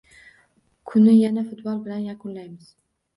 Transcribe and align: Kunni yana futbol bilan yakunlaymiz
Kunni 0.91 1.13
yana 1.23 1.43
futbol 1.49 1.83
bilan 1.85 1.97
yakunlaymiz 2.07 2.73